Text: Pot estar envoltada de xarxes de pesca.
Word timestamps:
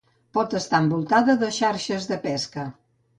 Pot 0.35 0.53
estar 0.59 0.79
envoltada 0.83 1.35
de 1.43 1.49
xarxes 1.57 2.09
de 2.13 2.17
pesca. 2.25 2.65